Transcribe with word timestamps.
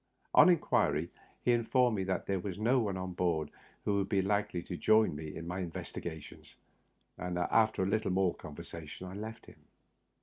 On 0.33 0.49
inquiry, 0.49 1.11
he 1.43 1.51
informed 1.51 1.95
me 1.95 2.03
that 2.05 2.25
there 2.25 2.39
was 2.39 2.57
no 2.57 2.79
one 2.79 2.97
on 2.97 3.13
board 3.13 3.51
who 3.85 3.97
would 3.99 4.09
be 4.09 4.23
likely 4.23 4.63
to 4.63 4.75
join 4.75 5.15
me 5.15 5.35
in 5.35 5.45
my 5.47 5.59
investigations, 5.59 6.55
and 7.19 7.37
after 7.37 7.83
a 7.83 7.87
little 7.87 8.09
more 8.09 8.33
conversation 8.33 9.05
I 9.05 9.13
left 9.13 9.45
him. 9.45 9.59